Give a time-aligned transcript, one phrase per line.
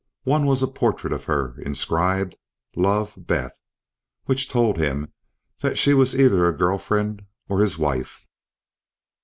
[0.23, 2.35] One was a portrait of her, inscribed,
[2.75, 3.59] "love, Beth",
[4.25, 5.13] which told him
[5.59, 8.25] that she was either a girlfriend or his wife.